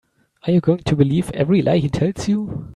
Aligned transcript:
Are 0.47 0.51
you 0.51 0.61
going 0.61 0.79
to 0.79 0.95
believe 0.95 1.29
every 1.35 1.61
lie 1.61 1.77
he 1.77 1.87
tells 1.87 2.27
you? 2.27 2.67